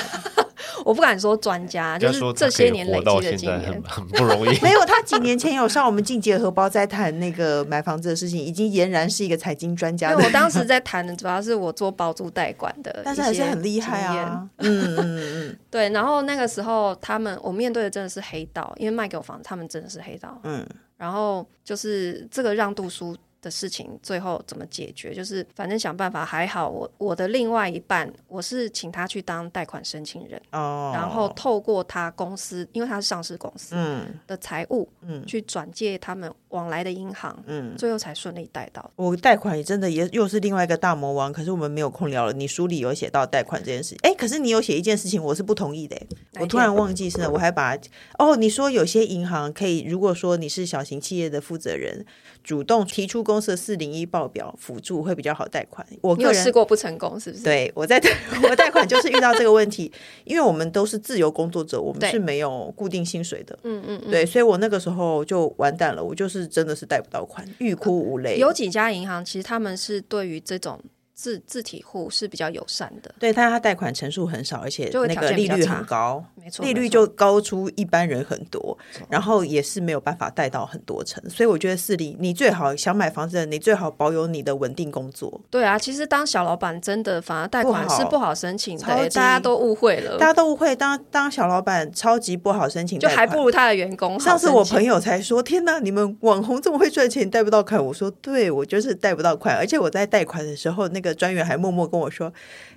[0.86, 4.58] 我不敢说专家，就是这些年累积的经验很， 很不容易。
[4.62, 10.16] 没有，他几年前有上我们进结荷包在谈那个买房子的事情，已经俨然是一个财经专家。
[10.16, 14.48] 我当时 在谈的主要是我做包租代管的，但是还是很厉害啊。
[14.58, 15.90] 嗯嗯嗯，对。
[15.90, 20.40] 然后那个时候他们我面对的真的是黑道，因为卖给我房子，他们真的是黑道。
[20.44, 20.66] 嗯，
[20.98, 23.16] 然后就是这个让渡书。
[23.42, 25.14] 的事情最后怎么解决？
[25.16, 26.18] 就是反正想办法。
[26.28, 38.92] 还好我我的另外一半，我是请他去当贷款申请人，哦，然后透过他公司，因为他是上市公司，嗯，的财务，嗯，去转借他们往来的银行，嗯，最后才顺利贷到。
[38.96, 42.34] 我贷款也真的也又是另外一个大魔王，可是我们没有空聊了。
[42.34, 45.96] 你书里有写到贷款这件事，哎，可是你有写一件事情，我是不同意的。
[46.40, 47.78] 我突然忘记是了，我还把
[48.18, 52.06] 哦，你说有些银行可以，如果说你是小型企业的负责人。
[52.48, 55.86] 主动提出公司的四零一报表辅助会比较好贷款。
[56.00, 57.44] 我个人有试过不成功，是不是？
[57.44, 58.02] 对，我在
[58.50, 59.92] 我贷款就是遇到这个问题，
[60.24, 63.60] 因为我们都是自由工作者，我们是没有固定薪水的。
[63.64, 68.38] 嗯嗯，对，所以我那个时候就完蛋了，我就是真的是贷不到款，欲哭无泪。
[68.38, 70.80] 有几家银行其实他们是对于这种。
[71.18, 78.78] 自自体户是比较友善的，对，但他贷款成数很少，而且那个利率很高，没错，利率就高出一般人很多，
[79.10, 85.42] 然后也是没有办法贷到很多成，所以我觉得是你，你最好想买房子的，你最好保有你的稳定工作。
[85.50, 94.20] 对啊，其实当小老板真的反而贷款是不好申请的，大家都误会了，大家都误会，当当小老板超级不好申请，就还不如他的员工。
[94.20, 97.84] 上次我朋友才说，天哪，你们网红这么会赚钱，贷不到款。
[97.84, 101.88] 我说，对，我就是贷不到款，而且我在贷款的时候，那个专员还默默。
[101.88, 102.34] 跟我说，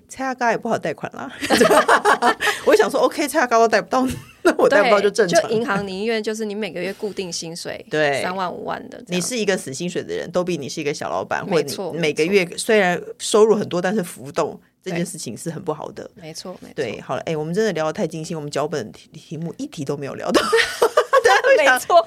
[0.09, 1.31] 蔡阿嘎也不好贷款啦。
[2.66, 4.07] 我想说，OK，蔡阿嘎都贷不到，
[4.43, 5.43] 那我贷不到就正常。
[5.43, 9.03] 就银行宁愿就是你每个月固定薪水， 对，三万五万的。
[9.09, 16.09] 你是一个死薪水的人，都比你是一个小老板，或者你每个月虽然收入很多，但是浮动这件事情是很不好的。
[16.14, 16.75] 没错，没错。
[16.77, 20.43] 对，好了，哎、欸，我们真的聊得太尽兴，我们脚本题题目一题都没有聊到。
[21.23, 22.05] 对，没错。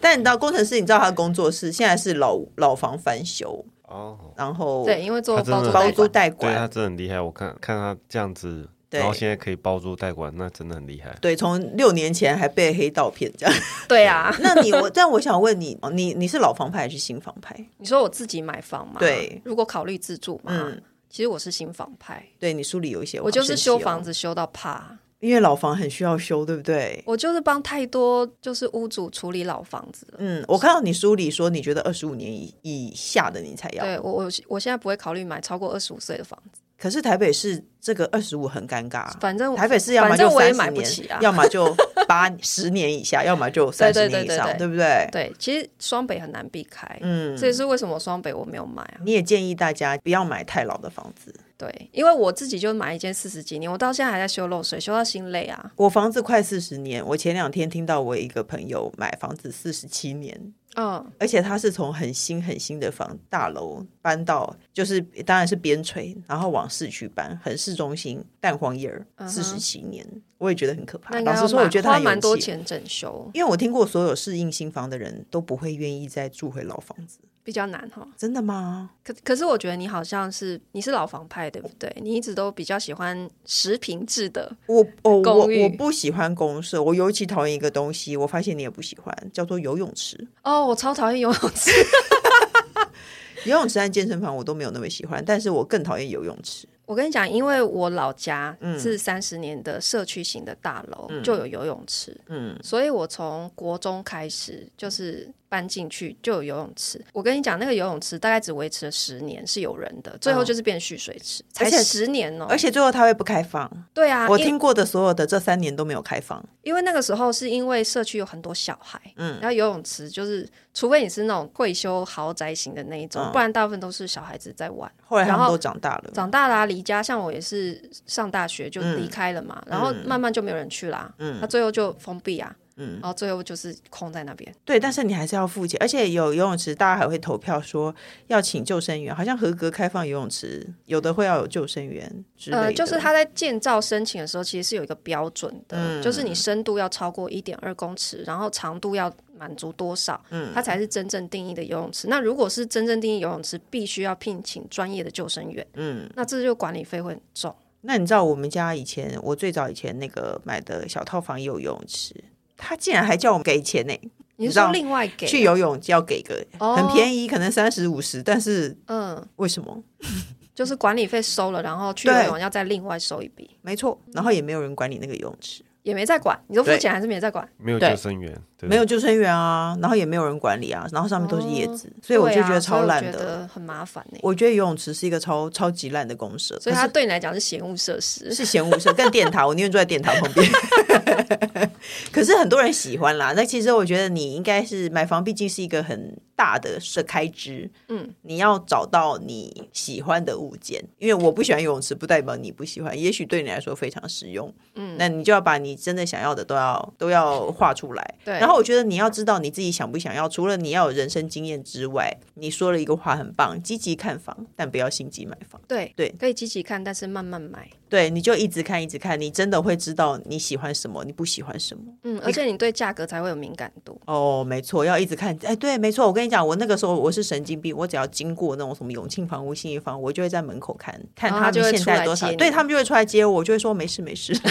[0.00, 3.64] 但你知道，工程师，你知道他的工作室现在是老老房翻修。
[3.90, 7.20] 哦，然后对，因为做包租包租代管，对他真的很厉害。
[7.20, 11.14] 我看看他这样子，然后现在可以包租代管，那真的很厉害。
[11.20, 13.54] 对，从六年前还被黑道骗这样。
[13.88, 17.54] 对啊， 那你我但我想问你，你你是老房派还是新房派？
[17.78, 18.96] 你说我自己买房吗？
[19.00, 22.24] 对，如果考虑自住嘛，嗯，其实我是新房派。
[22.38, 24.96] 对，你书里有一些，我就是修房子修到怕。
[25.20, 27.02] 因为老房很需要修，对不对？
[27.06, 30.06] 我就是帮太多就是屋主处理老房子。
[30.18, 33.84] 嗯，我看到你书里说，你觉得二十五年以以下的你才要。
[33.84, 36.60] 对，我我我现在不会考虑买超过二十五岁的房子。
[36.78, 41.74] 可是台北市这个二十五很尴尬，反正台北市要么就三十年，啊、要么就
[42.06, 45.08] 八十年以下， 要么就三十年以上，对不对？
[45.10, 49.00] 对，其实双北很难避开，嗯，这也是为什么双北我没有买啊。
[49.04, 51.34] 你也建议大家不要买太老的房子。
[51.56, 55.70] 对，因为我自己就买一间四十几年，我到现在还在修漏水，修到心累啊。
[55.76, 60.40] 我房子快四十年，我前两天听到我一个朋友买房子四十七年，
[60.76, 70.06] 嗯，而且他是从很新很新的房大楼搬到，就是当然是边陲，然后往市区搬，很市中心，蛋黄叶儿，四十七年，
[70.38, 71.18] 我也觉得很可怕。
[71.20, 77.18] 老实说，我觉得他花蛮多钱整修，因为我听过所有适应新房的人都不会愿意再住回老房子。
[77.42, 78.90] 比较难哈，真的吗？
[79.02, 81.90] 可可是我觉得你好像是你是老房派对不对？
[82.00, 84.54] 你一直都比较喜欢实平制的。
[84.66, 90.28] 我哦我我不喜欢公社，我尤其讨厌一个东西，我发现你也不喜欢，叫做游泳池。
[90.44, 91.70] 哦，我超讨厌游泳池。
[93.46, 96.68] 游泳池和健身房我都没有那么喜欢，但是我更讨厌游泳池。
[96.90, 105.30] 我跟你讲，因为我老家是三十年的社区型的大楼，嗯、就有游泳池，嗯，所以我从国中开始就是。
[105.50, 113.68] 搬进去就有游泳池，我跟你讲，那个游泳池大概只维持了十年是有人的，最后就是变蓄水池，才十年哦，而且最后它会不开放。
[113.92, 124.88] 对啊，我听过的所有的这三年都没有开放，因为那个时候是因为社区有很多小孩，嗯，然后游泳池就是，除非你是那种退休豪宅型的那一种，不然大部分都是小孩子在玩。
[125.04, 132.54] 后来他们都长大了，长大了离家，像我也是上大学就离开了嘛，然后慢慢就没有人去啦，嗯，那最后就封闭啊。
[132.80, 134.52] 嗯，然后最后就是空在那边。
[134.64, 137.94] 对，但是你还是要付钱，而且有游泳池，大家还会投票说
[138.28, 142.62] 要请救生员，好像合格开放游泳池，有的会要有救生员之类的。
[142.62, 152.08] 呃，就是他在建造申请的时候，其实是有一个标准的，嗯、就是你深度要超过一点二公尺，然后长度要满足多少，嗯，它才是真正定义的游泳池。
[152.08, 157.54] 那如果是真正定义游泳池，必须要聘请专业的救生员，嗯，那这就管理费会很重。
[157.82, 162.14] 那你知道我们家以前，我最早以前那个买的小套房也有游泳池。
[162.60, 163.94] 他竟然还叫我们给钱呢？
[164.36, 169.82] 你说另外给去游泳就要给个很便宜，可能三十五十，但是嗯，为什么？
[170.54, 173.98] 就是管理费收了，然后去游泳要再另外收一笔，没错。
[174.12, 175.62] 然后也没有人管理那个游泳池。
[175.82, 177.46] 也没在管，你说付钱还是没在管？
[177.56, 184.18] 没有救生员，没有救生员啊，然后也没有人管理啊，然后上面都是叶子，所以我就觉得超烂的，很麻烦呢。
[184.22, 190.46] 我觉得游泳池是一个超超级烂的公社，所以它对你来讲是嫌恶设施，是嫌恶设施，跟电塔，我宁愿住在电塔旁边。
[192.12, 205.70] 可是很多人喜欢啦，那其实我觉得你应该是买房，毕竟是一个很大的是开支，嗯，你要找到你喜欢的物件，因为我不喜欢游泳池，不代表你不喜欢，也许对你来说非常实用，嗯，那你就要把你。
[205.70, 208.34] 你真的想要的都要都要画出来，对。
[208.40, 215.60] 然后我觉得你要知道你自己想不想要，除了你要有人生经验之外，你说了一个话很棒：积极看房，但不要心急买房。
[215.68, 217.70] 对对，可以积极看，但是慢慢买。
[217.88, 221.84] 对，你就一直看，一直看，你真的会知道你喜欢什么，你不喜欢什么。
[222.02, 224.00] 嗯，而且你对价格才会有敏感度。
[224.06, 225.36] 哦，没错，要一直看。
[225.44, 226.06] 哎，对，没错。
[226.08, 234.32] 我跟你讲，我那个时候我是神经病，我只要经过那种什么永庆房屋、信义房，我就会在门口看看他们现在多少，对他们就会出来接我，我就会说没事没事。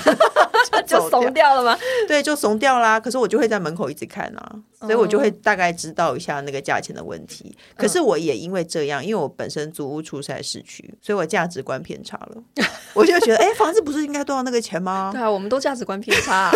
[0.85, 1.77] 就怂掉了吗？
[2.07, 2.99] 对，就怂掉啦。
[2.99, 7.55] 可是我就会在门口一直看啊，所以我就会大概知道一下那个价钱的问题。
[7.75, 12.43] 可是我也因为这样，因为我本身租屋出在市区，所以我价值观偏差了。
[12.95, 15.11] 我就觉得，哎，房子不是应该都要那个钱吗？
[15.13, 16.51] 对啊，我们都价值观偏差。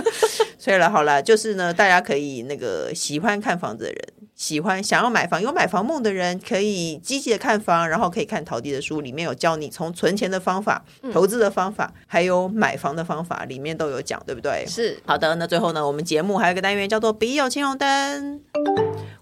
[0.58, 4.13] 所以了，好了，就是呢，大家可以那个喜欢看房子的人。
[4.34, 14.64] 喜欢想要买房有买房梦的人，可以积极的看房，然后可以看陶迪的书，里面有教你从存钱的方法、投资的方法，嗯、还有买房的方法，里面都有讲，对不对？
[14.66, 15.00] 是。
[15.06, 18.40] 好的，那最后呢，我们节目还有一个单元叫做“笔友青红灯”。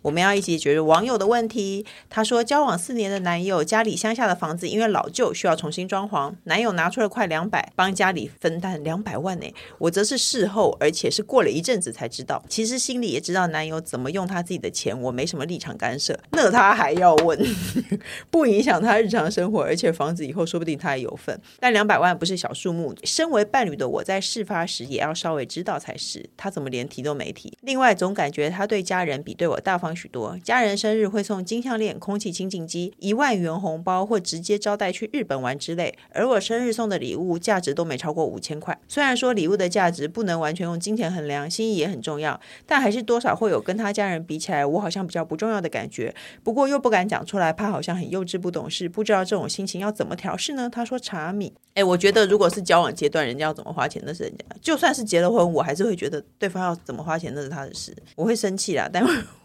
[0.03, 1.87] 我们要一起解决网友的问题。
[2.11, 6.35] 他说，交往四年的男友家里乡下的房子因为老旧，需要重新装潢。
[6.45, 9.47] 男友拿出了快两百，帮家里分担两百万呢。
[9.79, 12.43] 我则是事后，而且是过了一阵子才知道。
[12.49, 16.19] 其实心里也知道男友怎么用他自己的钱，我没什么立场干涉。
[16.31, 17.39] 那他还要问，
[18.31, 21.39] 不影响他日常生活，而且房子以后说不定他也有份。
[21.59, 22.95] 但两百万不是小数目。
[23.05, 26.29] 身为伴侣的我在事发时也要稍微知道才是。
[26.37, 27.57] 他怎么连提都没提？
[27.63, 35.97] 另外，总感觉他对家人比对我大方许多，家人生日会送金项链、空气清净机、一万元红包，或直接招待去日本玩之类。
[36.11, 38.79] 而我生日送的礼物价值都没超过五千块。
[38.89, 46.15] 虽然说礼物的价值不能完全用金钱衡量，心意也很重要，但还是多少会有跟他家人比起来，我好像比较不重要的感觉。
[46.45, 50.69] 不过又不敢讲出来，怕好像很幼稚不懂事，不知道这种心情要怎么调试呢？
[50.71, 59.03] 他说茶米，哎，我觉得如果是交往阶段，人家要怎么花钱那是人家，就算是结了婚，我还是会觉得对方要怎么花钱那是他的事，我会生气啦，但。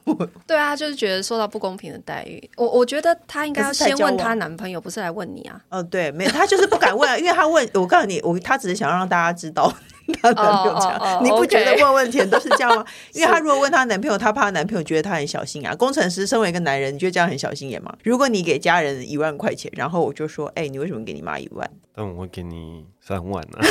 [0.47, 2.49] 对啊，就是觉得受到不公平的待遇。
[2.55, 5.62] 我我觉得她应该要先问她男朋友，不是来问你啊。
[5.67, 9.69] 哦，对，没有，她就是不敢问啊，因为她问我告诉你，我她只是想让大家知道
[10.21, 10.97] 她男朋友这样。
[10.97, 12.85] Oh, oh, oh, 你不觉得问问题都是这样吗？
[13.13, 15.75] 因为她如果问她男朋友，她怕她男朋友觉得她很小心眼啊。
[15.75, 17.93] 工程师身为一个男人，你觉得这样很小心眼吗？
[18.03, 21.69] 如果你给家人一万块钱，然后我就说，哎，你为什么给你妈一万？
[21.93, 23.65] 但我会给你三万呢、啊。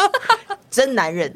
[0.70, 1.32] 真男人。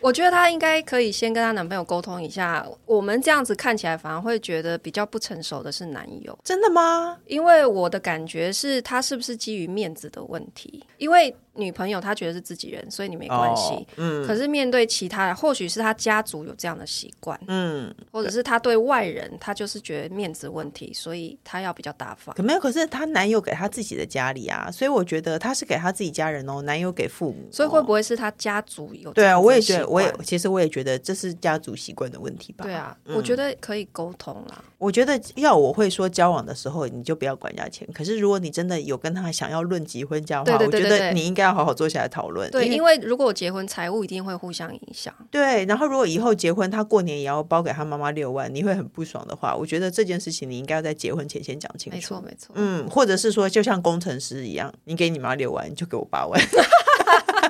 [0.00, 2.66] 我觉得她应该可以先跟她男朋友沟通一下。
[2.86, 6.38] 我们这样子看起来，反而会觉得比较不成熟的是男友。
[6.44, 7.16] 真的吗？
[7.26, 10.84] 因为我的感觉是，他是不是基于面子的问题？
[10.98, 11.34] 因为。
[11.58, 13.74] 女朋友她觉得是自己人，所以你没关系。
[13.74, 22.32] Oh, 嗯，可是面对其他人，或许是他家族有这样的习惯，嗯，或者是他对外人，他就是觉得面子问题，所以他要比较大方。
[22.36, 29.12] 可没有，可是她男友给她自己的家里啊，所以我觉得他是给他自己家人哦，男友给父母哦，所以会不会是他家族有？
[29.12, 32.64] 对啊，我也觉得，我也其实我也觉得这是家族习惯的问题吧。
[32.64, 34.62] 对啊，嗯、我觉得可以沟通啦。
[34.78, 37.88] 我觉得要我会说交往的时候你就不要管人家钱。
[37.92, 42.50] 可是如果你真的有跟他想要论及婚嫁的话，对对对对对，我觉得你应该要好好坐下来讨论。
[42.50, 45.12] 对，因为如果我结婚，财务一定会互相影响。
[45.30, 51.96] 对，然后如果以后结婚，他过年也要包给他妈妈六万，你会很不爽的话，我觉得这件事情你应该要在结婚前先讲清楚。
[51.96, 52.52] 没错，没错。
[52.54, 56.40] 嗯，或者是说，就像工程师一样，你给你妈六万，你就给我八万。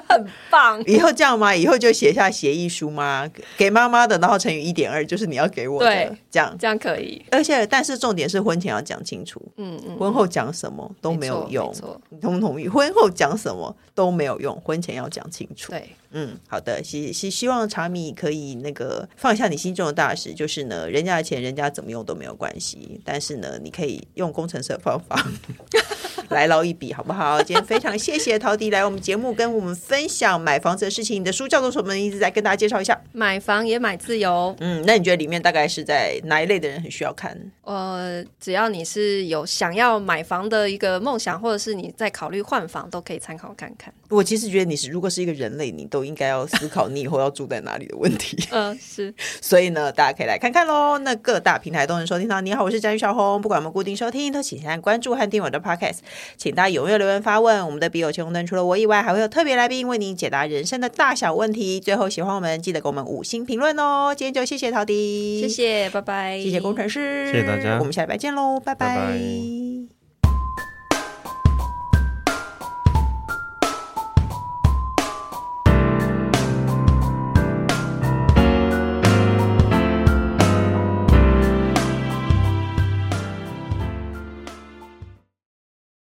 [0.08, 1.54] 很棒，以后这样吗？
[1.54, 3.30] 以后就写下协议书吗？
[3.56, 7.22] 给妈妈的，然后乘以一点二，就是你要给我的，对，这样这样可以。
[7.30, 11.72] 而且，但是重点是婚前要讲清楚，嗯嗯，婚后讲什么都没有用，
[12.08, 12.68] 你同不同意？
[12.68, 15.70] 婚后讲什么都没有用，婚前要讲清楚。
[15.72, 25.22] 对，嗯，好的，希希希望茶米可以那个放下你心中的大石，就是呢，人家的钱，人家怎么用都没有关系，但是呢，你可以用工程师的方法。
[26.30, 27.42] 来捞一笔好不好？
[27.42, 31.20] 今天非常谢谢陶迪来我们节目跟我们分享买房子的事情。
[31.20, 32.98] 你的书叫做什么一直在跟大家介绍一下。
[33.12, 34.54] 买房也买自由。
[34.60, 37.38] 嗯，那你觉得里面大概是在哪一类的人很需要看？
[37.62, 43.92] 呃，只要你是有想要买房的一个梦想，或者是你在考虑换房，都可以参考看看。
[44.08, 48.36] 我其实觉得你是如果是一个人类，你都应该要思考你以后要住在哪里的问题。
[48.50, 49.14] 嗯、呃，是。
[49.40, 50.98] 所以呢，大家可以来看看喽。
[50.98, 52.40] 那各大平台都能收听到。
[52.40, 53.40] 你好，我是詹宇小红。
[53.40, 55.98] 不管我们固定收听，都请先按关注和订阅我的 Podcast。
[56.36, 61.80] 请大家踊跃留言发问，我们的笔友青红灯除了我以外，还会有特别来宾为您解答人生的大小问题。
[61.80, 64.14] 最后，喜欢我们记得给我们五星评论哦。
[64.16, 68.88] 今天就谢谢陶迪，谢谢，拜拜，谢谢工程师，谢谢大家，我们下礼拜见喽，拜拜。
[68.88, 69.97] 拜拜。